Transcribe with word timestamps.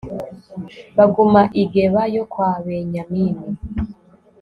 baguma 0.95 1.41
i 1.61 1.63
geba 1.73 2.03
yo 2.15 2.23
kwa 2.31 2.51
benyamini 2.65 3.47